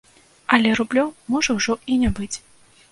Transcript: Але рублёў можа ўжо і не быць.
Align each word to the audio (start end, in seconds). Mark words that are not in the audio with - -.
Але 0.57 0.69
рублёў 0.79 1.11
можа 1.35 1.59
ўжо 1.59 1.73
і 1.95 2.01
не 2.07 2.13
быць. 2.21 2.33